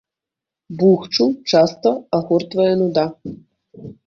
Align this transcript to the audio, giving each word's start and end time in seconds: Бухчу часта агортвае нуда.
Бухчу 0.79 1.27
часта 1.53 1.93
агортвае 2.19 2.67
нуда. 2.81 3.05